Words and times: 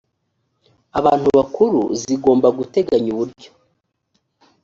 abantu 0.99 1.27
bakuru 1.37 1.81
zigomba 1.99 2.47
guteganya 2.57 3.09
uburyo 3.15 3.49